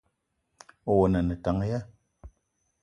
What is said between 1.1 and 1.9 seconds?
a ne tank ya?